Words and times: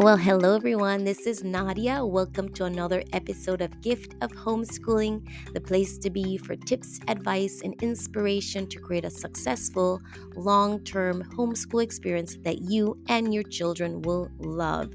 Well, 0.00 0.16
hello 0.16 0.56
everyone. 0.56 1.04
This 1.04 1.26
is 1.26 1.44
Nadia. 1.44 2.02
Welcome 2.02 2.54
to 2.54 2.64
another 2.64 3.04
episode 3.12 3.60
of 3.60 3.82
Gift 3.82 4.14
of 4.22 4.30
Homeschooling, 4.30 5.28
the 5.52 5.60
place 5.60 5.98
to 5.98 6.08
be 6.08 6.38
for 6.38 6.56
tips, 6.56 7.00
advice, 7.06 7.60
and 7.62 7.74
inspiration 7.82 8.66
to 8.68 8.78
create 8.80 9.04
a 9.04 9.10
successful, 9.10 10.00
long 10.36 10.82
term 10.84 11.22
homeschool 11.36 11.82
experience 11.82 12.38
that 12.44 12.62
you 12.62 12.96
and 13.08 13.34
your 13.34 13.42
children 13.42 14.00
will 14.00 14.30
love. 14.38 14.90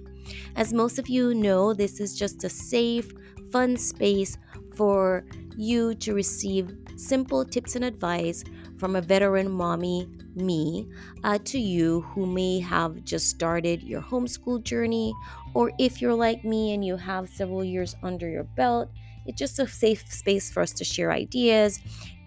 As 0.55 0.73
most 0.73 0.97
of 0.97 1.07
you 1.07 1.35
know, 1.35 1.71
this 1.71 1.99
is 1.99 2.17
just 2.17 2.43
a 2.43 2.49
safe, 2.49 3.13
fun 3.51 3.77
space 3.77 4.39
for 4.73 5.23
you 5.55 5.93
to 5.93 6.15
receive 6.15 6.75
simple 6.95 7.45
tips 7.45 7.75
and 7.75 7.85
advice 7.85 8.43
from 8.79 8.95
a 8.95 9.01
veteran 9.01 9.51
mommy 9.51 10.09
me 10.35 10.87
uh, 11.23 11.37
to 11.45 11.59
you 11.59 12.01
who 12.01 12.25
may 12.25 12.59
have 12.59 13.03
just 13.03 13.29
started 13.29 13.81
your 13.83 14.01
homeschool 14.01 14.63
journey, 14.63 15.13
or 15.53 15.71
if 15.79 16.01
you're 16.01 16.13
like 16.13 16.43
me 16.43 16.73
and 16.73 16.83
you 16.83 16.97
have 16.97 17.29
several 17.29 17.63
years 17.63 17.95
under 18.03 18.29
your 18.29 18.43
belt, 18.43 18.89
it's 19.25 19.39
just 19.39 19.59
a 19.59 19.67
safe 19.67 20.11
space 20.11 20.51
for 20.51 20.61
us 20.61 20.71
to 20.73 20.83
share 20.83 21.11
ideas 21.11 21.79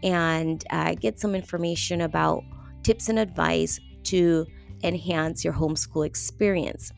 and 0.03 0.65
uh, 0.71 0.95
get 0.95 1.19
some 1.19 1.35
information 1.35 2.03
about 2.03 2.43
tips 2.83 3.09
and 3.09 3.19
advice 3.19 3.79
to 4.05 4.47
enhance 4.83 5.45
your 5.45 5.53
homeschool 5.53 6.07
experience. 6.07 6.93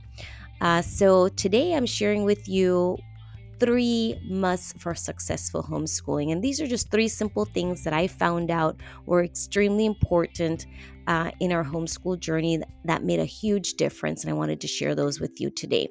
Uh, 0.61 0.83
so, 0.83 1.28
today 1.28 1.74
I'm 1.74 1.86
sharing 1.86 2.24
with 2.24 2.47
you 2.48 2.98
three 3.60 4.19
musts 4.24 4.74
for 4.78 4.95
successful 4.95 5.62
homeschooling. 5.62 6.32
And 6.32 6.42
these 6.42 6.60
are 6.60 6.66
just 6.66 6.91
three 6.91 7.09
simple 7.09 7.45
things 7.45 7.84
that 7.84 7.92
I 7.92 8.06
found 8.06 8.50
out 8.50 8.80
were 9.06 9.23
extremely 9.23 9.86
important 9.86 10.66
uh, 11.06 11.30
in 11.41 11.52
our 11.52 11.64
homeschool 11.64 12.19
journey 12.19 12.62
that 12.84 13.05
made 13.05 13.20
a 13.20 13.24
huge 13.24 13.74
difference. 13.74 14.24
And 14.24 14.30
I 14.30 14.34
wanted 14.34 14.60
to 14.62 14.66
share 14.66 14.95
those 14.95 15.20
with 15.20 15.41
you 15.41 15.50
today. 15.50 15.88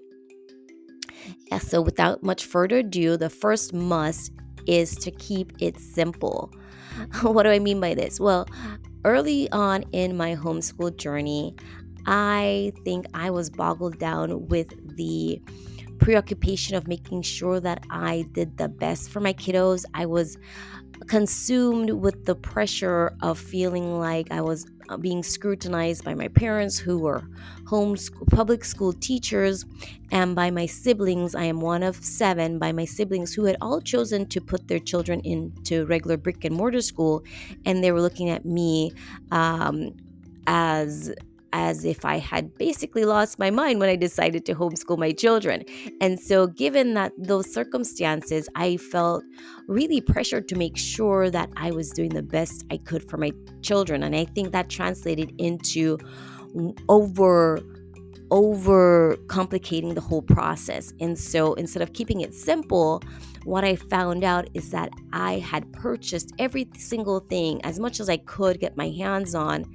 Yeah, 1.52 1.59
so 1.59 1.81
without 1.81 2.23
much 2.23 2.45
further 2.45 2.78
ado, 2.78 3.17
the 3.17 3.30
first 3.30 3.73
must 3.73 4.31
is 4.66 4.95
to 4.95 5.12
keep 5.12 5.53
it 5.59 5.80
simple. 5.80 6.52
what 7.22 7.44
do 7.44 7.50
I 7.50 7.59
mean 7.59 7.80
by 7.80 7.94
this? 7.94 8.20
Well, 8.20 8.47
early 9.06 9.50
on 9.52 9.84
in 9.92 10.17
my 10.17 10.36
homeschool 10.36 10.97
journey, 10.97 11.56
I 12.06 12.73
think 12.84 13.06
I 13.14 13.30
was 13.30 13.50
boggled 13.50 14.00
down 14.00 14.47
with 14.47 14.70
the 14.95 15.42
preoccupation 16.10 16.76
of 16.76 16.88
making 16.88 17.22
sure 17.22 17.60
that 17.60 17.84
I 17.92 18.26
did 18.32 18.58
the 18.58 18.68
best 18.68 19.12
for 19.12 19.20
my 19.20 19.32
kiddos. 19.32 19.86
I 19.94 20.08
was 20.08 20.40
consumed 21.06 21.92
with 21.92 22.26
the 22.26 22.34
pressure 22.34 23.16
of 23.22 23.38
feeling 23.38 24.00
like 24.00 24.32
I 24.32 24.42
was 24.42 24.66
uh, 24.90 24.98
being 24.98 25.22
scrutinized 25.22 26.04
by 26.04 26.16
my 26.16 26.28
parents 26.30 26.80
who 26.80 26.98
were 26.98 27.22
home 27.68 27.96
school, 27.96 28.26
public 28.32 28.66
school 28.66 28.92
teachers 28.92 29.68
and 30.12 30.36
by 30.36 30.50
my 30.50 30.66
siblings. 30.66 31.36
I 31.36 31.44
am 31.44 31.60
one 31.60 31.84
of 31.84 32.04
seven 32.04 32.58
by 32.58 32.72
my 32.72 32.86
siblings 32.86 33.32
who 33.36 33.46
had 33.46 33.58
all 33.62 33.80
chosen 33.80 34.26
to 34.30 34.42
put 34.42 34.68
their 34.68 34.80
children 34.80 35.20
into 35.20 35.86
regular 35.86 36.18
brick 36.18 36.44
and 36.44 36.56
mortar 36.56 36.82
school 36.82 37.24
and 37.68 37.84
they 37.84 37.92
were 37.92 38.02
looking 38.02 38.32
at 38.32 38.46
me 38.46 38.94
um, 39.30 39.96
as 40.48 41.14
as 41.53 41.86
if 41.86 42.05
I 42.05 42.17
had 42.17 42.53
basically 42.55 43.05
lost 43.05 43.39
my 43.39 43.50
mind 43.50 43.80
when 43.80 43.89
I 43.89 43.95
decided 43.95 44.45
to 44.45 44.55
homeschool 44.55 44.97
my 44.97 45.11
children. 45.11 45.64
And 46.02 46.19
so, 46.19 46.47
given 46.47 46.94
that 46.95 47.11
those 47.17 47.52
circumstances, 47.52 48.50
I 48.56 48.78
felt 48.78 49.23
really 49.67 50.02
pressured 50.02 50.47
to 50.50 50.56
make 50.56 50.78
sure 50.78 51.30
that 51.30 51.50
I 51.58 51.72
was 51.72 51.91
doing 51.91 52.09
the 52.09 52.23
best 52.23 52.66
I 52.72 52.78
could 52.78 53.09
for 53.09 53.17
my 53.17 53.31
children. 53.61 54.03
And 54.03 54.16
I 54.16 54.25
think 54.25 54.52
that 54.52 54.69
translated 54.69 55.33
into 55.38 55.97
over 56.88 57.59
over 58.31 59.17
complicating 59.28 59.95
the 59.95 60.02
whole 60.02 60.22
process. 60.22 60.94
And 61.00 61.17
so 61.17 61.53
instead 61.56 61.81
of 61.81 61.94
keeping 61.94 62.22
it 62.22 62.34
simple, 62.34 63.02
what 63.44 63.63
I 63.63 63.75
found 63.75 64.24
out 64.24 64.50
is 64.53 64.69
that 64.72 64.91
I 65.13 65.40
had 65.40 65.72
purchased 65.74 66.34
every 66.38 66.69
single 66.78 67.22
thing 67.22 67.59
as 67.63 67.79
much 67.79 68.00
as 68.00 68.09
I 68.09 68.18
could 68.18 68.59
get 68.59 68.78
my 68.78 68.90
hands 68.90 69.34
on 69.34 69.66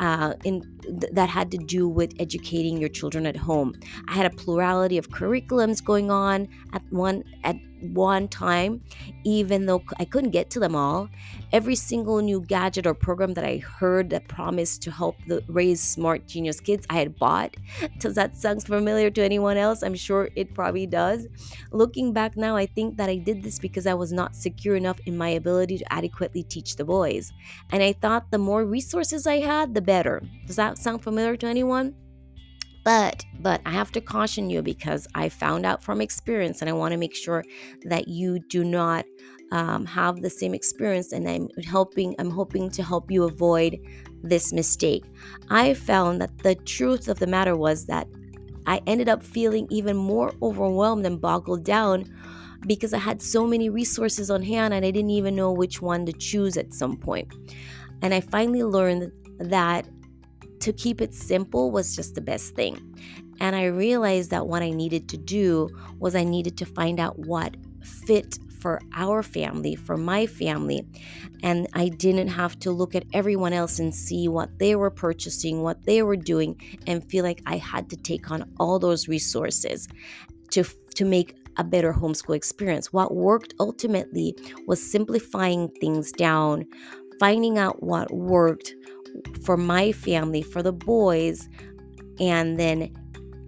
uh, 0.00 0.34
in 0.44 0.62
th- 0.82 1.12
that 1.12 1.28
had 1.28 1.50
to 1.52 1.58
do 1.58 1.88
with 1.88 2.12
educating 2.18 2.78
your 2.78 2.88
children 2.88 3.26
at 3.26 3.36
home. 3.36 3.74
I 4.08 4.14
had 4.14 4.26
a 4.26 4.30
plurality 4.30 4.98
of 4.98 5.10
curriculums 5.10 5.84
going 5.84 6.10
on 6.10 6.48
at 6.72 6.82
one 6.90 7.22
at 7.44 7.56
one 7.82 8.28
time, 8.28 8.82
even 9.24 9.66
though 9.66 9.82
I 9.98 10.04
couldn't 10.04 10.30
get 10.30 10.50
to 10.50 10.60
them 10.60 10.74
all. 10.74 11.08
Every 11.52 11.74
single 11.74 12.20
new 12.20 12.40
gadget 12.40 12.86
or 12.86 12.94
program 12.94 13.34
that 13.34 13.44
I 13.44 13.58
heard 13.58 14.10
that 14.10 14.28
promised 14.28 14.82
to 14.82 14.90
help 14.90 15.16
the, 15.26 15.42
raise 15.48 15.80
smart 15.80 16.26
genius 16.26 16.60
kids, 16.60 16.86
I 16.90 16.94
had 16.98 17.18
bought. 17.18 17.56
Does 17.98 18.14
that 18.14 18.36
sound 18.36 18.64
familiar 18.64 19.10
to 19.10 19.22
anyone 19.22 19.56
else? 19.56 19.82
I'm 19.82 19.94
sure 19.94 20.30
it 20.36 20.54
probably 20.54 20.86
does. 20.86 21.26
Looking 21.72 22.12
back 22.12 22.36
now, 22.36 22.56
I 22.56 22.66
think 22.66 22.96
that 22.96 23.08
I 23.08 23.16
did 23.16 23.42
this 23.42 23.58
because 23.58 23.86
I 23.86 23.94
was 23.94 24.12
not 24.12 24.36
secure 24.36 24.76
enough 24.76 25.00
in 25.06 25.16
my 25.16 25.30
ability 25.30 25.78
to 25.78 25.92
adequately 25.92 26.42
teach 26.44 26.76
the 26.76 26.84
boys. 26.84 27.32
And 27.70 27.82
I 27.82 27.92
thought 27.92 28.30
the 28.30 28.38
more 28.38 28.64
resources 28.64 29.26
I 29.26 29.40
had, 29.40 29.74
the 29.74 29.80
better. 29.80 30.22
Does 30.46 30.56
that 30.56 30.78
sound 30.78 31.02
familiar 31.02 31.36
to 31.36 31.46
anyone? 31.46 31.94
But 32.84 33.24
but 33.40 33.60
I 33.66 33.70
have 33.70 33.92
to 33.92 34.00
caution 34.00 34.50
you 34.50 34.62
because 34.62 35.06
I 35.14 35.28
found 35.28 35.66
out 35.66 35.82
from 35.82 36.00
experience, 36.00 36.60
and 36.60 36.70
I 36.70 36.72
want 36.72 36.92
to 36.92 36.98
make 36.98 37.14
sure 37.14 37.44
that 37.84 38.08
you 38.08 38.38
do 38.48 38.64
not 38.64 39.04
um, 39.52 39.84
have 39.86 40.22
the 40.22 40.30
same 40.30 40.54
experience. 40.54 41.12
And 41.12 41.28
I'm 41.28 41.48
helping. 41.64 42.14
I'm 42.18 42.30
hoping 42.30 42.70
to 42.70 42.82
help 42.82 43.10
you 43.10 43.24
avoid 43.24 43.78
this 44.22 44.52
mistake. 44.52 45.04
I 45.50 45.74
found 45.74 46.20
that 46.20 46.38
the 46.38 46.54
truth 46.54 47.08
of 47.08 47.18
the 47.18 47.26
matter 47.26 47.56
was 47.56 47.86
that 47.86 48.06
I 48.66 48.80
ended 48.86 49.08
up 49.08 49.22
feeling 49.22 49.66
even 49.70 49.96
more 49.96 50.32
overwhelmed 50.42 51.06
and 51.06 51.20
boggled 51.20 51.64
down 51.64 52.04
because 52.66 52.92
I 52.92 52.98
had 52.98 53.22
so 53.22 53.46
many 53.46 53.70
resources 53.70 54.30
on 54.30 54.42
hand 54.42 54.74
and 54.74 54.84
I 54.84 54.90
didn't 54.90 55.10
even 55.10 55.34
know 55.34 55.50
which 55.52 55.80
one 55.80 56.04
to 56.06 56.12
choose 56.12 56.56
at 56.56 56.74
some 56.74 56.96
point. 56.96 57.32
And 58.02 58.12
I 58.14 58.20
finally 58.20 58.62
learned 58.62 59.10
that 59.38 59.88
to 60.60 60.72
keep 60.72 61.00
it 61.00 61.14
simple 61.14 61.70
was 61.70 61.96
just 61.96 62.14
the 62.14 62.20
best 62.20 62.54
thing. 62.54 62.94
And 63.40 63.56
I 63.56 63.66
realized 63.66 64.30
that 64.30 64.46
what 64.46 64.62
I 64.62 64.70
needed 64.70 65.08
to 65.10 65.16
do 65.16 65.70
was 65.98 66.14
I 66.14 66.24
needed 66.24 66.58
to 66.58 66.66
find 66.66 67.00
out 67.00 67.18
what 67.18 67.56
fit 67.82 68.38
for 68.60 68.80
our 68.94 69.22
family, 69.22 69.74
for 69.74 69.96
my 69.96 70.26
family. 70.26 70.86
And 71.42 71.66
I 71.72 71.88
didn't 71.88 72.28
have 72.28 72.58
to 72.60 72.70
look 72.70 72.94
at 72.94 73.04
everyone 73.14 73.54
else 73.54 73.78
and 73.78 73.94
see 73.94 74.28
what 74.28 74.58
they 74.58 74.76
were 74.76 74.90
purchasing, 74.90 75.62
what 75.62 75.84
they 75.86 76.02
were 76.02 76.16
doing, 76.16 76.60
and 76.86 77.02
feel 77.10 77.24
like 77.24 77.42
I 77.46 77.56
had 77.56 77.88
to 77.90 77.96
take 77.96 78.30
on 78.30 78.44
all 78.58 78.78
those 78.78 79.08
resources 79.08 79.88
to, 80.50 80.64
to 80.94 81.04
make 81.06 81.36
a 81.56 81.64
better 81.64 81.92
homeschool 81.92 82.36
experience. 82.36 82.92
What 82.92 83.14
worked 83.14 83.54
ultimately 83.58 84.36
was 84.66 84.82
simplifying 84.82 85.68
things 85.80 86.12
down, 86.12 86.66
finding 87.18 87.58
out 87.58 87.82
what 87.82 88.12
worked 88.12 88.74
for 89.42 89.56
my 89.56 89.92
family, 89.92 90.42
for 90.42 90.62
the 90.62 90.72
boys, 90.72 91.48
and 92.18 92.58
then 92.58 92.94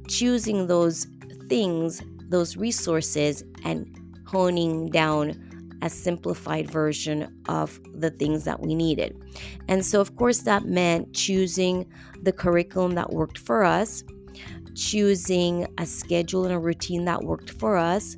choosing 0.08 0.66
those 0.66 1.06
things, 1.48 2.02
those 2.28 2.56
resources, 2.56 3.44
and 3.64 3.88
honing 4.26 4.90
down 4.90 5.36
a 5.82 5.90
simplified 5.90 6.70
version 6.70 7.28
of 7.48 7.80
the 7.92 8.10
things 8.10 8.44
that 8.44 8.60
we 8.60 8.74
needed. 8.74 9.20
And 9.68 9.84
so, 9.84 10.00
of 10.00 10.16
course, 10.16 10.38
that 10.40 10.64
meant 10.64 11.12
choosing 11.12 11.86
the 12.22 12.32
curriculum 12.32 12.92
that 12.94 13.12
worked 13.12 13.38
for 13.38 13.64
us, 13.64 14.04
choosing 14.74 15.66
a 15.78 15.84
schedule 15.84 16.44
and 16.44 16.54
a 16.54 16.58
routine 16.58 17.04
that 17.06 17.24
worked 17.24 17.50
for 17.50 17.76
us, 17.76 18.16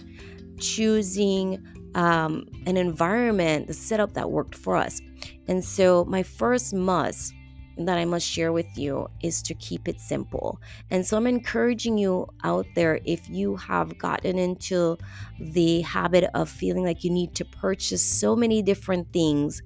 choosing 0.59 1.65
um, 1.94 2.47
an 2.66 2.76
environment, 2.76 3.66
the 3.66 3.75
setup 3.75 4.12
that 4.12 4.31
worked 4.31 4.55
for 4.55 4.76
us. 4.76 5.00
And 5.49 5.65
so, 5.65 6.05
my 6.05 6.22
first 6.22 6.75
must 6.75 7.34
that 7.77 7.99
I 7.99 8.05
must 8.05 8.25
share 8.25 8.53
with 8.53 8.78
you 8.78 9.09
is 9.20 9.43
to 9.43 9.55
keep 9.55 9.88
it 9.88 9.99
simple. 9.99 10.61
And 10.91 11.05
so, 11.05 11.17
I'm 11.17 11.26
encouraging 11.26 11.99
you 11.99 12.29
out 12.44 12.67
there 12.75 13.00
if 13.05 13.29
you 13.29 13.56
have 13.56 13.99
gotten 13.99 14.38
into 14.38 14.96
the 15.38 15.81
habit 15.82 16.31
of 16.35 16.49
feeling 16.49 16.85
like 16.85 17.05
you 17.05 17.11
need 17.11 17.35
to 17.37 17.44
purchase 17.44 18.02
so 18.02 18.37
many 18.37 18.62
different 18.62 19.12
things, 19.12 19.62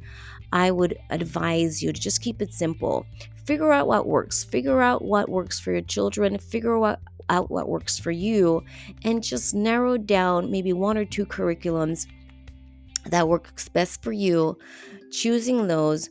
I 0.53 0.71
would 0.71 0.99
advise 1.11 1.83
you 1.83 1.93
to 1.93 2.01
just 2.01 2.23
keep 2.23 2.41
it 2.41 2.53
simple. 2.53 3.07
Figure 3.45 3.73
out 3.73 3.87
what 3.87 4.07
works, 4.07 4.45
figure 4.45 4.81
out 4.83 5.03
what 5.03 5.29
works 5.29 5.59
for 5.59 5.73
your 5.73 5.83
children, 5.83 6.39
figure 6.39 6.85
out 6.85 7.01
out 7.31 7.51
what 7.51 7.69
works 7.69 7.99
for 7.99 8.11
you 8.11 8.65
and 9.05 9.23
just 9.23 9.55
narrow 9.55 9.99
down 9.99 10.51
maybe 10.51 10.73
one 10.73 10.97
or 10.97 11.05
two 11.05 11.27
curriculums 11.27 12.07
that 13.07 13.29
works 13.29 13.69
best 13.69 14.03
for 14.03 14.13
you, 14.13 14.59
choosing 15.11 15.69
those 15.69 16.09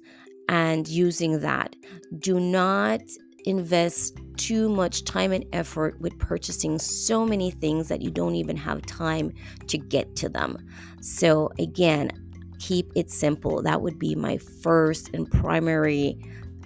and 0.49 0.87
using 0.87 1.39
that. 1.41 1.75
Do 2.19 2.39
not 2.39 3.01
invest 3.45 4.17
too 4.37 4.69
much 4.69 5.03
time 5.03 5.31
and 5.31 5.45
effort 5.53 5.99
with 5.99 6.17
purchasing 6.19 6.77
so 6.79 7.25
many 7.25 7.51
things 7.51 7.87
that 7.87 8.01
you 8.01 8.11
don't 8.11 8.35
even 8.35 8.55
have 8.55 8.85
time 8.85 9.31
to 9.67 9.77
get 9.77 10.15
to 10.17 10.29
them. 10.29 10.57
So, 11.01 11.49
again, 11.57 12.11
keep 12.59 12.91
it 12.95 13.09
simple. 13.09 13.61
That 13.61 13.81
would 13.81 13.97
be 13.97 14.15
my 14.15 14.37
first 14.37 15.09
and 15.13 15.29
primary 15.29 16.19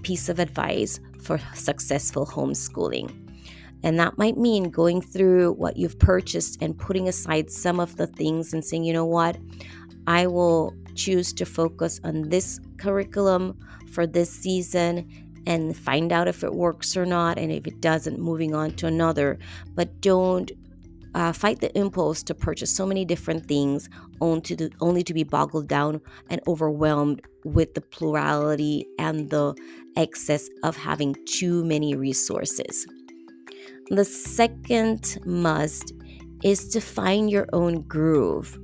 piece 0.03 0.29
of 0.29 0.39
advice 0.39 0.99
for 1.21 1.39
successful 1.53 2.25
homeschooling. 2.25 3.17
And 3.83 3.99
that 3.99 4.17
might 4.17 4.37
mean 4.37 4.69
going 4.69 5.01
through 5.01 5.53
what 5.53 5.77
you've 5.77 5.97
purchased 5.97 6.61
and 6.61 6.77
putting 6.77 7.07
aside 7.07 7.49
some 7.49 7.79
of 7.79 7.97
the 7.97 8.07
things 8.07 8.53
and 8.53 8.63
saying, 8.63 8.83
you 8.83 8.93
know 8.93 9.05
what, 9.05 9.37
I 10.07 10.27
will 10.27 10.75
choose 10.95 11.33
to 11.33 11.45
focus 11.45 11.99
on 12.03 12.29
this 12.29 12.59
curriculum 12.77 13.57
for 13.91 14.07
this 14.07 14.29
season 14.29 15.09
and 15.47 15.75
find 15.75 16.11
out 16.11 16.27
if 16.27 16.43
it 16.43 16.53
works 16.53 16.95
or 16.95 17.05
not. 17.05 17.37
And 17.37 17.51
if 17.51 17.67
it 17.67 17.81
doesn't, 17.81 18.19
moving 18.19 18.53
on 18.53 18.71
to 18.75 18.87
another. 18.87 19.39
But 19.75 20.01
don't 20.01 20.51
uh, 21.13 21.33
fight 21.33 21.59
the 21.59 21.77
impulse 21.77 22.23
to 22.23 22.33
purchase 22.33 22.73
so 22.73 22.85
many 22.85 23.03
different 23.05 23.45
things 23.45 23.89
only 24.21 24.41
to, 24.41 24.69
only 24.79 25.03
to 25.03 25.13
be 25.13 25.23
boggled 25.23 25.67
down 25.67 26.01
and 26.29 26.41
overwhelmed 26.47 27.21
with 27.43 27.73
the 27.73 27.81
plurality 27.81 28.85
and 28.99 29.29
the 29.29 29.53
excess 29.97 30.49
of 30.63 30.77
having 30.77 31.15
too 31.25 31.65
many 31.65 31.95
resources. 31.95 32.87
The 33.89 34.05
second 34.05 35.17
must 35.25 35.91
is 36.43 36.69
to 36.69 36.79
find 36.79 37.29
your 37.29 37.47
own 37.51 37.81
groove. 37.81 38.57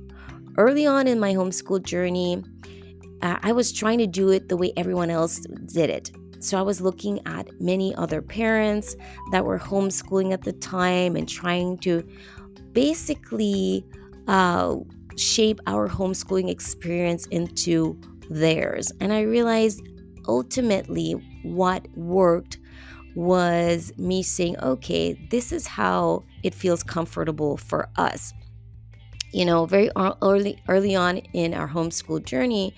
Early 0.58 0.86
on 0.86 1.06
in 1.06 1.20
my 1.20 1.34
homeschool 1.34 1.84
journey, 1.84 2.42
uh, 3.22 3.38
I 3.42 3.52
was 3.52 3.72
trying 3.72 3.98
to 3.98 4.08
do 4.08 4.30
it 4.30 4.48
the 4.48 4.56
way 4.56 4.72
everyone 4.76 5.08
else 5.08 5.38
did 5.66 5.88
it. 5.88 6.10
So 6.40 6.58
I 6.58 6.62
was 6.62 6.80
looking 6.80 7.24
at 7.26 7.48
many 7.60 7.94
other 7.94 8.20
parents 8.20 8.96
that 9.30 9.44
were 9.44 9.60
homeschooling 9.60 10.32
at 10.32 10.42
the 10.42 10.52
time 10.54 11.14
and 11.14 11.28
trying 11.28 11.78
to 11.78 12.02
basically 12.72 13.86
uh, 14.26 14.74
shape 15.16 15.60
our 15.68 15.88
homeschooling 15.88 16.50
experience 16.50 17.26
into 17.26 17.96
theirs. 18.28 18.90
And 19.00 19.12
I 19.12 19.20
realized 19.20 19.80
ultimately 20.26 21.12
what 21.44 21.86
worked 21.94 22.58
was 23.14 23.92
me 23.96 24.24
saying, 24.24 24.58
okay, 24.58 25.16
this 25.30 25.52
is 25.52 25.68
how 25.68 26.24
it 26.42 26.52
feels 26.52 26.82
comfortable 26.82 27.56
for 27.56 27.88
us. 27.96 28.32
You 29.32 29.44
know, 29.44 29.66
very 29.66 29.90
early 30.22 30.62
early 30.68 30.96
on 30.96 31.18
in 31.18 31.52
our 31.52 31.68
homeschool 31.68 32.24
journey, 32.24 32.74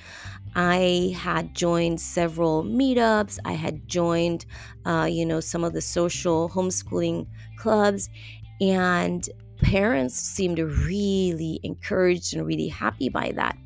I 0.57 1.15
had 1.17 1.55
joined 1.55 2.01
several 2.01 2.65
meetups. 2.65 3.39
I 3.45 3.53
had 3.53 3.87
joined, 3.89 4.47
uh, 4.85 5.07
you 5.11 5.25
know, 5.25 5.41
some 5.41 5.63
of 5.63 5.75
the 5.75 5.81
social 5.81 6.49
homeschooling 6.51 7.27
clubs, 7.57 8.09
and 8.61 9.29
parents 9.63 10.17
seemed 10.17 10.59
really 10.59 11.61
encouraged 11.63 12.35
and 12.35 12.45
really 12.45 12.69
happy 12.69 13.09
by 13.09 13.33
that. 13.37 13.57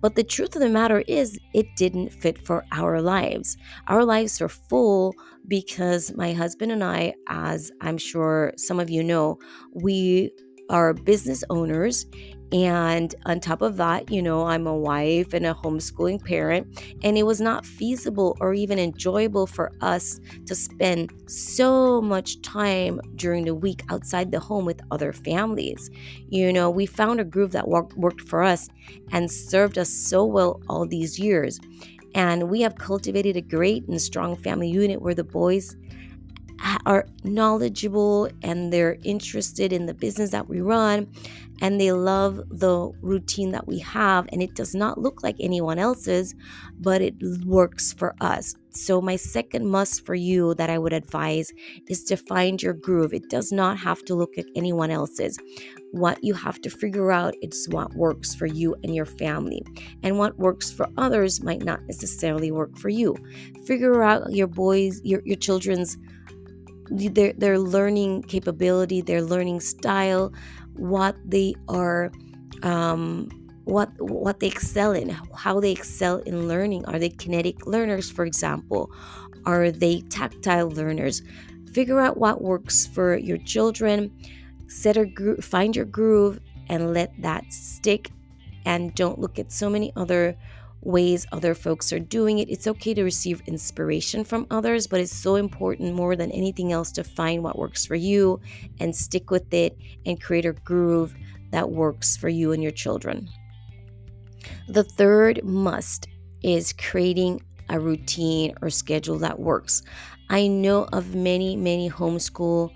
But 0.00 0.14
the 0.14 0.22
truth 0.22 0.54
of 0.54 0.62
the 0.62 0.68
matter 0.68 1.02
is, 1.08 1.38
it 1.54 1.66
didn't 1.76 2.10
fit 2.10 2.46
for 2.46 2.64
our 2.72 3.00
lives. 3.00 3.56
Our 3.88 4.04
lives 4.04 4.40
are 4.40 4.48
full 4.48 5.14
because 5.48 6.14
my 6.14 6.34
husband 6.34 6.70
and 6.72 6.84
I, 6.84 7.14
as 7.26 7.72
I'm 7.80 7.98
sure 7.98 8.52
some 8.56 8.78
of 8.78 8.90
you 8.90 9.02
know, 9.02 9.38
we 9.74 10.30
are 10.68 10.94
business 10.94 11.44
owners 11.50 12.06
and 12.50 13.14
on 13.26 13.40
top 13.40 13.60
of 13.60 13.76
that, 13.76 14.10
you 14.10 14.22
know, 14.22 14.46
I'm 14.46 14.66
a 14.66 14.74
wife 14.74 15.34
and 15.34 15.44
a 15.44 15.52
homeschooling 15.52 16.24
parent, 16.24 16.66
and 17.02 17.18
it 17.18 17.24
was 17.24 17.42
not 17.42 17.66
feasible 17.66 18.38
or 18.40 18.54
even 18.54 18.78
enjoyable 18.78 19.46
for 19.46 19.70
us 19.82 20.18
to 20.46 20.54
spend 20.54 21.12
so 21.30 22.00
much 22.00 22.40
time 22.40 23.00
during 23.16 23.44
the 23.44 23.54
week 23.54 23.82
outside 23.90 24.32
the 24.32 24.40
home 24.40 24.64
with 24.64 24.80
other 24.90 25.12
families. 25.12 25.90
You 26.30 26.50
know, 26.50 26.70
we 26.70 26.86
found 26.86 27.20
a 27.20 27.24
groove 27.24 27.52
that 27.52 27.68
worked, 27.68 27.98
worked 27.98 28.22
for 28.22 28.42
us 28.42 28.68
and 29.12 29.30
served 29.30 29.76
us 29.76 29.90
so 29.90 30.24
well 30.24 30.62
all 30.70 30.86
these 30.86 31.18
years. 31.18 31.60
And 32.14 32.48
we 32.48 32.62
have 32.62 32.76
cultivated 32.76 33.36
a 33.36 33.42
great 33.42 33.86
and 33.88 34.00
strong 34.00 34.36
family 34.36 34.70
unit 34.70 35.02
where 35.02 35.14
the 35.14 35.22
boys 35.22 35.76
are 36.86 37.06
knowledgeable 37.24 38.28
and 38.42 38.72
they're 38.72 38.98
interested 39.04 39.72
in 39.72 39.86
the 39.86 39.94
business 39.94 40.30
that 40.30 40.48
we 40.48 40.60
run 40.60 41.06
and 41.60 41.80
they 41.80 41.92
love 41.92 42.36
the 42.50 42.90
routine 43.00 43.50
that 43.52 43.66
we 43.66 43.78
have 43.78 44.26
and 44.32 44.42
it 44.42 44.54
does 44.54 44.74
not 44.74 44.98
look 44.98 45.22
like 45.22 45.36
anyone 45.40 45.78
else's 45.78 46.34
but 46.80 47.02
it 47.02 47.14
works 47.44 47.92
for 47.92 48.14
us. 48.20 48.54
So 48.70 49.00
my 49.00 49.16
second 49.16 49.66
must 49.66 50.06
for 50.06 50.14
you 50.14 50.54
that 50.54 50.70
i 50.70 50.78
would 50.78 50.92
advise 50.92 51.52
is 51.88 52.04
to 52.04 52.16
find 52.16 52.62
your 52.62 52.74
groove. 52.74 53.12
It 53.12 53.28
does 53.28 53.50
not 53.50 53.78
have 53.78 54.04
to 54.04 54.14
look 54.14 54.30
like 54.36 54.46
anyone 54.54 54.90
else's. 54.90 55.38
What 55.92 56.22
you 56.22 56.34
have 56.34 56.60
to 56.60 56.70
figure 56.70 57.10
out 57.10 57.34
is 57.42 57.68
what 57.70 57.94
works 57.94 58.34
for 58.34 58.46
you 58.46 58.76
and 58.84 58.94
your 58.94 59.06
family 59.06 59.62
and 60.02 60.18
what 60.18 60.38
works 60.38 60.70
for 60.70 60.88
others 60.96 61.42
might 61.42 61.64
not 61.64 61.80
necessarily 61.86 62.52
work 62.52 62.76
for 62.76 62.88
you. 62.88 63.16
Figure 63.66 64.02
out 64.02 64.32
your 64.32 64.46
boys 64.46 65.00
your, 65.02 65.22
your 65.24 65.36
children's 65.36 65.96
their, 66.90 67.32
their 67.32 67.58
learning 67.58 68.22
capability, 68.22 69.00
their 69.00 69.22
learning 69.22 69.60
style, 69.60 70.32
what 70.74 71.16
they 71.24 71.54
are 71.68 72.10
um, 72.62 73.28
what 73.64 73.90
what 74.00 74.40
they 74.40 74.46
excel 74.46 74.92
in, 74.92 75.10
how 75.10 75.60
they 75.60 75.72
excel 75.72 76.18
in 76.18 76.48
learning. 76.48 76.86
Are 76.86 76.98
they 76.98 77.10
kinetic 77.10 77.66
learners, 77.66 78.10
for 78.10 78.24
example? 78.24 78.90
Are 79.44 79.70
they 79.70 80.00
tactile 80.08 80.70
learners? 80.70 81.22
Figure 81.72 82.00
out 82.00 82.16
what 82.16 82.40
works 82.40 82.86
for 82.86 83.18
your 83.18 83.38
children. 83.38 84.10
Set 84.68 84.96
a 84.96 85.04
groove, 85.04 85.44
find 85.44 85.76
your 85.76 85.84
groove, 85.84 86.40
and 86.68 86.94
let 86.94 87.12
that 87.20 87.52
stick. 87.52 88.10
And 88.64 88.94
don't 88.94 89.18
look 89.18 89.38
at 89.38 89.52
so 89.52 89.68
many 89.70 89.92
other 89.96 90.36
ways 90.80 91.26
other 91.32 91.54
folks 91.54 91.92
are 91.92 91.98
doing 91.98 92.38
it. 92.38 92.48
It's 92.48 92.66
okay 92.66 92.94
to 92.94 93.02
receive 93.02 93.42
inspiration 93.46 94.24
from 94.24 94.46
others, 94.50 94.86
but 94.86 95.00
it's 95.00 95.14
so 95.14 95.36
important 95.36 95.94
more 95.94 96.16
than 96.16 96.30
anything 96.32 96.72
else 96.72 96.92
to 96.92 97.04
find 97.04 97.42
what 97.42 97.58
works 97.58 97.84
for 97.84 97.94
you 97.94 98.40
and 98.80 98.94
stick 98.94 99.30
with 99.30 99.52
it 99.52 99.76
and 100.06 100.20
create 100.20 100.46
a 100.46 100.52
groove 100.52 101.14
that 101.50 101.70
works 101.70 102.16
for 102.16 102.28
you 102.28 102.52
and 102.52 102.62
your 102.62 102.72
children. 102.72 103.28
The 104.68 104.84
third 104.84 105.44
must 105.44 106.08
is 106.42 106.72
creating 106.72 107.42
a 107.68 107.80
routine 107.80 108.54
or 108.62 108.70
schedule 108.70 109.18
that 109.18 109.38
works. 109.38 109.82
I 110.30 110.46
know 110.46 110.84
of 110.92 111.14
many, 111.14 111.56
many 111.56 111.90
homeschool 111.90 112.70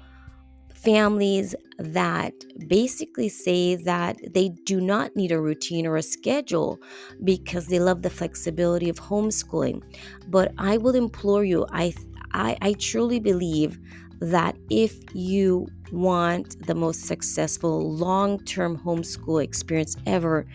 families 0.84 1.55
that 1.79 2.34
basically 2.69 3.29
say 3.29 3.76
that 3.76 4.17
they 4.32 4.49
do 4.64 4.81
not 4.81 5.14
need 5.17 5.32
a 5.32 5.40
routine 5.40 5.87
or 5.87 5.96
a 5.96 6.02
schedule 6.02 6.81
because 7.25 7.67
they 7.67 7.79
love 7.79 8.02
the 8.02 8.11
flexibility 8.11 8.88
of 8.88 8.96
homeschooling. 8.96 9.82
But 10.29 10.52
I 10.58 10.76
will 10.76 10.94
implore 10.94 11.44
you, 11.44 11.67
I, 11.70 11.94
I, 12.32 12.56
I 12.61 12.73
truly 12.75 13.20
believe 13.20 13.79
that 14.20 14.56
if 14.70 14.98
you 15.15 15.67
want 15.91 16.67
the 16.67 16.74
most 16.74 17.06
successful 17.06 17.93
long 17.93 18.39
term 18.44 18.79
homeschool 18.79 19.43
experience 19.43 19.96
ever, 20.06 20.46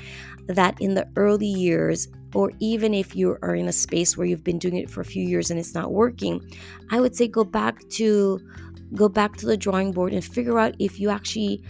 that 0.48 0.80
in 0.82 0.94
the 0.94 1.08
early 1.16 1.48
years, 1.48 2.08
or 2.34 2.52
even 2.60 2.94
if 2.94 3.16
you 3.16 3.38
are 3.42 3.56
in 3.56 3.68
a 3.68 3.74
space 3.74 4.18
where 4.18 4.28
you've 4.28 4.44
been 4.44 4.60
doing 4.60 4.78
it 4.78 4.90
for 4.90 5.02
a 5.02 5.06
few 5.06 5.24
years 5.24 5.50
and 5.50 5.60
it's 5.60 5.74
not 5.74 5.92
working, 5.92 6.42
I 6.90 7.00
would 7.00 7.16
say 7.16 7.28
go 7.28 7.44
back 7.44 7.88
to 7.90 8.40
go 8.96 9.10
back 9.10 9.38
to 9.38 9.46
the 9.46 9.58
drawing 9.58 9.92
board 9.92 10.14
and 10.14 10.24
figure 10.24 10.60
out 10.60 10.76
if 10.80 11.00
you 11.00 11.10
actually 11.10 11.64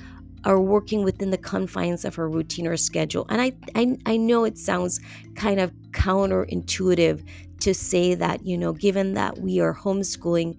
are 0.46 0.62
working 0.62 1.04
within 1.04 1.32
the 1.32 1.38
confines 1.38 2.06
of 2.06 2.16
her 2.16 2.30
routine 2.30 2.68
or 2.68 2.78
schedule. 2.78 3.26
And 3.30 3.42
I, 3.42 3.54
I, 3.76 3.98
I 4.06 4.18
know 4.18 4.46
it 4.46 4.58
sounds 4.58 5.00
kind 5.36 5.60
of 5.60 5.72
counterintuitive 5.92 7.28
to 7.62 7.74
say 7.74 8.16
that, 8.16 8.46
you 8.46 8.58
know, 8.58 8.72
given 8.72 9.14
that 9.16 9.40
we 9.40 9.60
are 9.60 9.74
homeschooling 9.74 10.58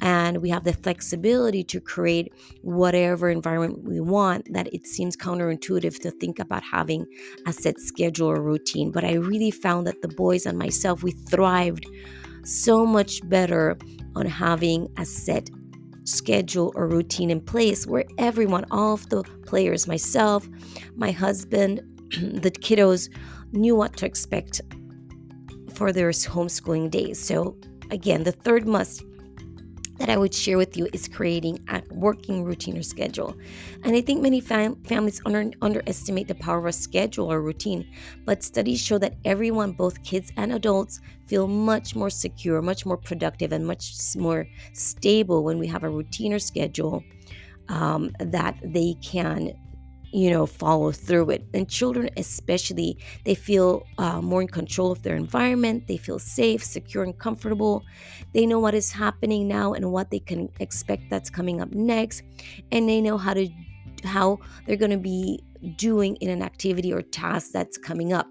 and 0.00 0.42
we 0.42 0.50
have 0.50 0.64
the 0.64 0.72
flexibility 0.72 1.64
to 1.64 1.80
create 1.80 2.32
whatever 2.62 3.30
environment 3.30 3.82
we 3.84 4.00
want, 4.00 4.52
that 4.52 4.72
it 4.72 4.86
seems 4.86 5.16
counterintuitive 5.16 5.98
to 6.00 6.10
think 6.12 6.38
about 6.38 6.62
having 6.62 7.06
a 7.46 7.52
set 7.52 7.80
schedule 7.80 8.28
or 8.28 8.42
routine. 8.42 8.90
But 8.90 9.04
I 9.04 9.14
really 9.14 9.50
found 9.50 9.86
that 9.86 10.02
the 10.02 10.08
boys 10.08 10.46
and 10.46 10.58
myself, 10.58 11.02
we 11.02 11.12
thrived 11.12 11.86
so 12.44 12.86
much 12.86 13.26
better 13.28 13.76
on 14.14 14.26
having 14.26 14.88
a 14.98 15.04
set 15.04 15.50
schedule 16.06 16.72
or 16.74 16.86
routine 16.86 17.30
in 17.30 17.40
place 17.40 17.86
where 17.86 18.04
everyone, 18.18 18.64
all 18.70 18.94
of 18.94 19.08
the 19.10 19.22
players, 19.44 19.86
myself, 19.86 20.48
my 20.96 21.10
husband, 21.10 21.80
the 22.20 22.50
kiddos, 22.50 23.08
knew 23.52 23.74
what 23.74 23.96
to 23.96 24.06
expect 24.06 24.60
for 25.74 25.92
their 25.92 26.10
homeschooling 26.10 26.90
days. 26.90 27.20
So, 27.20 27.56
again, 27.90 28.24
the 28.24 28.32
third 28.32 28.66
must 28.66 29.02
that 29.98 30.10
I 30.10 30.16
would 30.16 30.34
share 30.34 30.58
with 30.58 30.76
you 30.76 30.88
is 30.92 31.08
creating 31.08 31.58
a 31.68 31.82
working 31.90 32.44
routine 32.44 32.76
or 32.78 32.82
schedule. 32.82 33.36
And 33.82 33.94
I 33.96 34.00
think 34.00 34.22
many 34.22 34.40
fam- 34.40 34.76
families 34.84 35.20
under- 35.24 35.50
underestimate 35.62 36.28
the 36.28 36.34
power 36.34 36.58
of 36.58 36.66
a 36.66 36.72
schedule 36.72 37.32
or 37.32 37.40
routine, 37.42 37.86
but 38.24 38.42
studies 38.42 38.80
show 38.80 38.98
that 38.98 39.16
everyone, 39.24 39.72
both 39.72 40.02
kids 40.02 40.32
and 40.36 40.52
adults, 40.52 41.00
feel 41.26 41.46
much 41.48 41.94
more 41.94 42.10
secure, 42.10 42.62
much 42.62 42.84
more 42.86 42.96
productive, 42.96 43.52
and 43.52 43.66
much 43.66 43.92
more 44.16 44.46
stable 44.72 45.44
when 45.44 45.58
we 45.58 45.66
have 45.66 45.82
a 45.84 45.90
routine 45.90 46.32
or 46.32 46.38
schedule 46.38 47.02
um, 47.68 48.10
that 48.20 48.56
they 48.62 48.94
can 49.02 49.52
you 50.12 50.30
know 50.30 50.46
follow 50.46 50.92
through 50.92 51.30
it. 51.30 51.44
And 51.54 51.68
children 51.68 52.10
especially 52.16 52.98
they 53.24 53.34
feel 53.34 53.86
uh, 53.98 54.20
more 54.20 54.42
in 54.42 54.48
control 54.48 54.92
of 54.92 55.02
their 55.02 55.16
environment. 55.16 55.86
They 55.86 55.96
feel 55.96 56.18
safe 56.18 56.64
secure 56.64 57.04
and 57.04 57.18
comfortable. 57.18 57.84
They 58.32 58.46
know 58.46 58.60
what 58.60 58.74
is 58.74 58.92
happening 58.92 59.48
now 59.48 59.72
and 59.72 59.92
what 59.92 60.10
they 60.10 60.20
can 60.20 60.48
expect 60.60 61.10
that's 61.10 61.30
coming 61.30 61.60
up 61.60 61.72
next. 61.72 62.22
And 62.72 62.88
they 62.88 63.00
know 63.00 63.18
how 63.18 63.34
to 63.34 63.48
how 64.04 64.38
they're 64.66 64.76
going 64.76 64.90
to 64.90 64.98
be 64.98 65.42
doing 65.76 66.16
in 66.16 66.30
an 66.30 66.42
activity 66.42 66.92
or 66.92 67.02
task 67.02 67.50
that's 67.52 67.78
coming 67.78 68.12
up. 68.12 68.28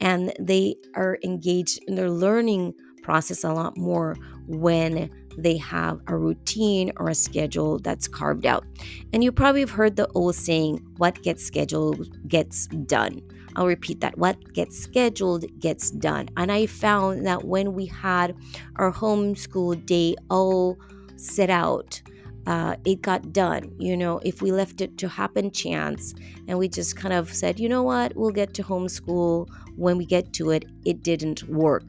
And 0.00 0.32
they 0.38 0.76
are 0.94 1.18
engaged 1.24 1.80
in 1.88 1.96
their 1.96 2.10
learning 2.10 2.74
process 3.02 3.42
a 3.42 3.52
lot 3.52 3.76
more 3.76 4.16
when 4.46 5.10
they 5.38 5.56
have 5.56 6.00
a 6.06 6.16
routine 6.16 6.92
or 6.96 7.08
a 7.08 7.14
schedule 7.14 7.78
that's 7.78 8.08
carved 8.08 8.46
out. 8.46 8.64
And 9.12 9.22
you 9.22 9.32
probably 9.32 9.60
have 9.60 9.70
heard 9.70 9.96
the 9.96 10.08
old 10.14 10.34
saying, 10.34 10.84
what 10.96 11.22
gets 11.22 11.44
scheduled 11.44 12.28
gets 12.28 12.66
done. 12.66 13.22
I'll 13.56 13.66
repeat 13.66 14.00
that. 14.00 14.18
What 14.18 14.52
gets 14.52 14.78
scheduled 14.78 15.44
gets 15.58 15.90
done. 15.90 16.28
And 16.36 16.52
I 16.52 16.66
found 16.66 17.26
that 17.26 17.44
when 17.44 17.74
we 17.74 17.86
had 17.86 18.36
our 18.76 18.92
homeschool 18.92 19.84
day 19.86 20.16
all 20.30 20.76
set 21.16 21.50
out, 21.50 22.00
uh, 22.46 22.76
it 22.84 23.02
got 23.02 23.32
done. 23.32 23.70
You 23.78 23.96
know, 23.96 24.20
if 24.24 24.40
we 24.40 24.52
left 24.52 24.80
it 24.80 24.96
to 24.98 25.08
happen 25.08 25.50
chance 25.50 26.14
and 26.46 26.58
we 26.58 26.68
just 26.68 26.96
kind 26.96 27.12
of 27.12 27.32
said, 27.32 27.60
you 27.60 27.68
know 27.68 27.82
what, 27.82 28.16
we'll 28.16 28.30
get 28.30 28.54
to 28.54 28.62
homeschool 28.62 29.48
when 29.76 29.98
we 29.98 30.06
get 30.06 30.32
to 30.34 30.50
it, 30.50 30.64
it 30.84 31.02
didn't 31.02 31.42
work. 31.48 31.84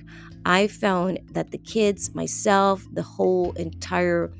I 0.46 0.68
found 0.68 1.20
that 1.32 1.52
the 1.52 1.58
kids, 1.58 2.14
myself, 2.16 2.86
the 2.92 3.04
whole 3.04 3.52
entire 3.54 4.32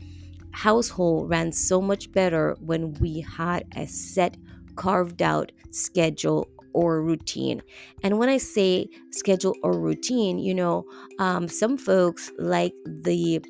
household 0.52 1.30
ran 1.30 1.52
so 1.52 1.82
much 1.82 2.12
better 2.12 2.56
when 2.60 2.94
we 2.96 3.22
had 3.22 3.66
a 3.76 3.86
set, 3.86 4.38
carved 4.76 5.22
out 5.22 5.52
schedule 5.72 6.48
or 6.74 7.02
routine. 7.02 7.62
And 8.04 8.18
when 8.18 8.30
I 8.30 8.38
say 8.38 8.88
schedule 9.12 9.56
or 9.64 9.74
routine, 9.80 10.40
you 10.40 10.54
know, 10.54 10.86
um, 11.20 11.48
some 11.48 11.78
folks 11.78 12.32
like 12.38 12.74
the 12.86 13.44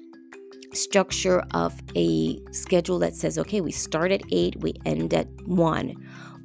structure 0.74 1.44
of 1.54 1.80
a 1.96 2.40
schedule 2.52 3.00
that 3.00 3.16
says, 3.16 3.38
okay, 3.38 3.62
we 3.62 3.72
start 3.72 4.12
at 4.12 4.22
eight, 4.32 4.56
we 4.60 4.74
end 4.86 5.14
at 5.14 5.28
one. 5.46 5.96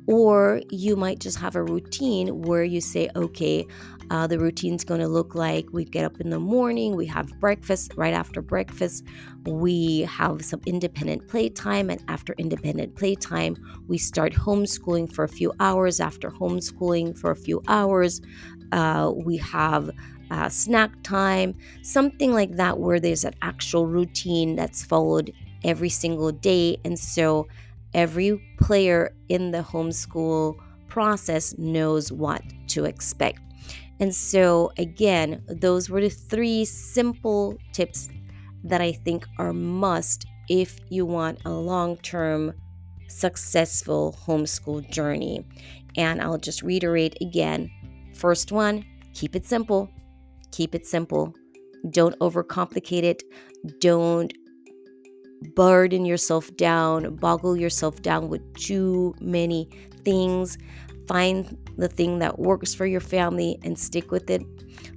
Or 0.06 0.60
you 0.70 0.96
might 0.96 1.18
just 1.18 1.38
have 1.38 1.56
a 1.56 1.62
routine 1.62 2.42
where 2.42 2.64
you 2.64 2.80
say, 2.80 3.08
okay, 3.16 3.66
uh, 4.10 4.26
the 4.26 4.38
routine's 4.38 4.84
going 4.84 5.00
to 5.00 5.08
look 5.08 5.34
like 5.34 5.66
we 5.72 5.84
get 5.84 6.04
up 6.04 6.20
in 6.20 6.28
the 6.28 6.38
morning, 6.38 6.94
we 6.94 7.06
have 7.06 7.28
breakfast. 7.40 7.92
Right 7.96 8.12
after 8.12 8.42
breakfast, 8.42 9.04
we 9.46 10.02
have 10.02 10.44
some 10.44 10.60
independent 10.66 11.26
playtime. 11.28 11.88
And 11.88 12.02
after 12.08 12.34
independent 12.36 12.96
playtime, 12.96 13.56
we 13.88 13.96
start 13.96 14.34
homeschooling 14.34 15.10
for 15.10 15.24
a 15.24 15.28
few 15.28 15.52
hours. 15.58 16.00
After 16.00 16.30
homeschooling 16.30 17.18
for 17.18 17.30
a 17.30 17.36
few 17.36 17.62
hours, 17.66 18.20
uh, 18.72 19.12
we 19.14 19.38
have 19.38 19.90
uh, 20.30 20.48
snack 20.48 20.90
time, 21.02 21.54
something 21.82 22.32
like 22.32 22.56
that, 22.56 22.78
where 22.78 23.00
there's 23.00 23.24
an 23.24 23.34
actual 23.42 23.86
routine 23.86 24.56
that's 24.56 24.84
followed 24.84 25.32
every 25.62 25.88
single 25.88 26.30
day. 26.30 26.76
And 26.84 26.98
so 26.98 27.48
every 27.94 28.40
player 28.60 29.14
in 29.28 29.50
the 29.50 29.62
homeschool 29.62 30.56
process 30.88 31.56
knows 31.58 32.12
what 32.12 32.42
to 32.68 32.84
expect. 32.84 33.40
And 34.00 34.14
so, 34.14 34.72
again, 34.76 35.42
those 35.48 35.88
were 35.88 36.00
the 36.00 36.10
three 36.10 36.64
simple 36.64 37.56
tips 37.72 38.08
that 38.64 38.80
I 38.80 38.92
think 38.92 39.26
are 39.38 39.52
must 39.52 40.26
if 40.48 40.78
you 40.90 41.06
want 41.06 41.40
a 41.44 41.50
long 41.50 41.96
term 41.98 42.52
successful 43.08 44.18
homeschool 44.26 44.90
journey. 44.90 45.46
And 45.96 46.20
I'll 46.20 46.38
just 46.38 46.62
reiterate 46.62 47.16
again 47.20 47.70
first 48.14 48.52
one, 48.52 48.84
keep 49.12 49.36
it 49.36 49.46
simple. 49.46 49.90
Keep 50.52 50.74
it 50.74 50.86
simple. 50.86 51.34
Don't 51.90 52.18
overcomplicate 52.20 53.02
it. 53.02 53.22
Don't 53.80 54.32
burden 55.54 56.04
yourself 56.04 56.54
down, 56.56 57.16
boggle 57.16 57.56
yourself 57.56 58.02
down 58.02 58.28
with 58.28 58.42
too 58.54 59.14
many 59.20 59.68
things. 60.04 60.58
Find 61.06 61.56
the 61.76 61.88
thing 61.88 62.18
that 62.20 62.38
works 62.38 62.74
for 62.74 62.86
your 62.86 63.00
family 63.00 63.58
and 63.62 63.78
stick 63.78 64.10
with 64.10 64.30
it. 64.30 64.42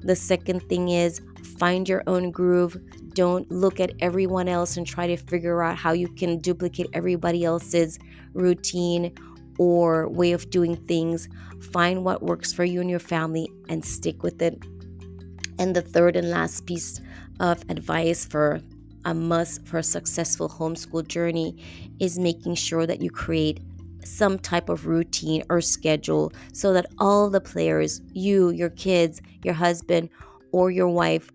The 0.01 0.15
second 0.15 0.61
thing 0.69 0.89
is 0.89 1.21
find 1.59 1.87
your 1.87 2.03
own 2.07 2.31
groove. 2.31 2.77
Don't 3.13 3.49
look 3.51 3.79
at 3.79 3.91
everyone 3.99 4.47
else 4.47 4.77
and 4.77 4.85
try 4.85 5.07
to 5.07 5.17
figure 5.17 5.63
out 5.63 5.77
how 5.77 5.91
you 5.91 6.07
can 6.07 6.37
duplicate 6.37 6.87
everybody 6.93 7.43
else's 7.43 7.97
routine 8.33 9.13
or 9.57 10.07
way 10.09 10.31
of 10.31 10.49
doing 10.49 10.75
things. 10.85 11.27
Find 11.71 12.05
what 12.05 12.21
works 12.21 12.53
for 12.53 12.63
you 12.63 12.79
and 12.79 12.89
your 12.89 12.99
family 12.99 13.49
and 13.69 13.83
stick 13.83 14.23
with 14.23 14.41
it. 14.41 14.63
And 15.59 15.75
the 15.75 15.81
third 15.81 16.15
and 16.15 16.29
last 16.29 16.67
piece 16.67 17.01
of 17.39 17.63
advice 17.69 18.25
for 18.25 18.61
a 19.05 19.13
must 19.13 19.65
for 19.67 19.77
a 19.77 19.83
successful 19.83 20.49
homeschool 20.49 21.07
journey 21.07 21.55
is 21.99 22.19
making 22.19 22.55
sure 22.55 22.85
that 22.85 23.01
you 23.01 23.09
create 23.09 23.59
some 24.03 24.39
type 24.39 24.69
of 24.69 24.87
routine 24.87 25.43
or 25.49 25.61
schedule 25.61 26.31
so 26.53 26.73
that 26.73 26.85
all 26.97 27.29
the 27.29 27.41
players, 27.41 28.01
you, 28.13 28.49
your 28.49 28.69
kids, 28.69 29.21
your 29.43 29.53
husband, 29.53 30.09
or 30.51 30.71
your 30.71 30.87
wife, 30.87 31.29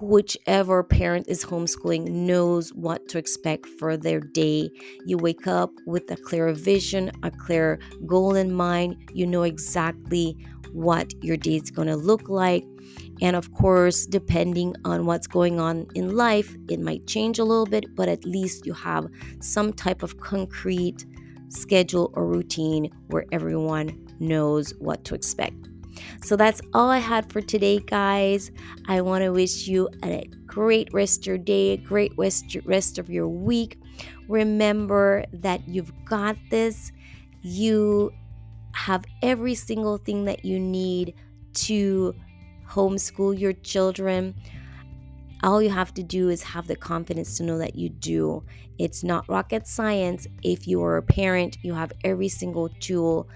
whichever 0.00 0.82
parent 0.82 1.26
is 1.28 1.44
homeschooling 1.44 2.08
knows 2.08 2.70
what 2.74 3.08
to 3.08 3.18
expect 3.18 3.66
for 3.66 3.96
their 3.96 4.20
day. 4.20 4.70
You 5.06 5.16
wake 5.16 5.46
up 5.46 5.70
with 5.86 6.10
a 6.10 6.16
clear 6.16 6.52
vision, 6.52 7.10
a 7.22 7.30
clear 7.30 7.78
goal 8.06 8.34
in 8.34 8.52
mind. 8.52 9.10
You 9.12 9.26
know 9.26 9.44
exactly 9.44 10.36
what 10.72 11.12
your 11.22 11.36
day 11.36 11.56
is 11.56 11.70
going 11.70 11.88
to 11.88 11.96
look 11.96 12.28
like. 12.28 12.64
And 13.24 13.36
of 13.36 13.54
course, 13.54 14.04
depending 14.04 14.74
on 14.84 15.06
what's 15.06 15.26
going 15.26 15.58
on 15.58 15.86
in 15.94 16.14
life, 16.14 16.54
it 16.68 16.78
might 16.78 17.06
change 17.06 17.38
a 17.38 17.44
little 17.44 17.64
bit, 17.64 17.96
but 17.96 18.06
at 18.06 18.26
least 18.26 18.66
you 18.66 18.74
have 18.74 19.06
some 19.40 19.72
type 19.72 20.02
of 20.02 20.20
concrete 20.20 21.06
schedule 21.48 22.12
or 22.12 22.26
routine 22.26 22.90
where 23.06 23.24
everyone 23.32 24.06
knows 24.20 24.74
what 24.78 25.06
to 25.06 25.14
expect. 25.14 25.56
So 26.22 26.36
that's 26.36 26.60
all 26.74 26.90
I 26.90 26.98
had 26.98 27.32
for 27.32 27.40
today, 27.40 27.78
guys. 27.78 28.50
I 28.88 29.00
want 29.00 29.24
to 29.24 29.30
wish 29.30 29.66
you 29.66 29.88
a 30.04 30.26
great 30.44 30.92
rest 30.92 31.20
of 31.20 31.26
your 31.26 31.38
day, 31.38 31.70
a 31.70 31.76
great 31.78 32.12
rest, 32.18 32.54
rest 32.66 32.98
of 32.98 33.08
your 33.08 33.26
week. 33.26 33.78
Remember 34.28 35.24
that 35.32 35.66
you've 35.66 35.92
got 36.04 36.36
this. 36.50 36.92
You 37.40 38.12
have 38.72 39.06
every 39.22 39.54
single 39.54 39.96
thing 39.96 40.26
that 40.26 40.44
you 40.44 40.60
need 40.60 41.14
to 41.54 42.14
homeschool 42.68 43.38
your 43.38 43.52
children. 43.52 44.34
All 45.42 45.62
you 45.62 45.70
have 45.70 45.92
to 45.94 46.02
do 46.02 46.30
is 46.30 46.42
have 46.42 46.66
the 46.66 46.76
confidence 46.76 47.36
to 47.36 47.42
know 47.42 47.58
that 47.58 47.74
you 47.74 47.90
do. 47.90 48.42
It's 48.78 49.04
not 49.04 49.28
rocket 49.28 49.66
science. 49.66 50.26
If 50.42 50.66
you 50.66 50.82
are 50.82 50.96
a 50.96 51.02
parent, 51.02 51.58
you 51.62 51.74
have 51.74 51.92
every 52.02 52.28
single 52.28 52.70
tool 52.80 53.28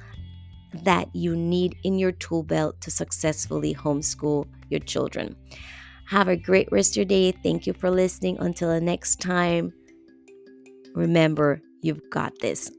that 0.82 1.14
you 1.14 1.36
need 1.36 1.76
in 1.84 1.98
your 1.98 2.12
tool 2.12 2.42
belt 2.42 2.80
to 2.82 2.90
successfully 2.90 3.74
homeschool 3.74 4.46
your 4.70 4.80
children. 4.80 5.36
Have 6.06 6.28
a 6.28 6.36
great 6.36 6.70
rest 6.72 6.92
of 6.92 6.96
your 6.96 7.04
day. 7.04 7.32
Thank 7.42 7.66
you 7.66 7.74
for 7.74 7.90
listening. 7.90 8.38
Until 8.38 8.70
the 8.70 8.80
next 8.80 9.20
time, 9.20 9.72
remember, 10.94 11.60
you've 11.82 12.08
got 12.10 12.32
this. 12.40 12.70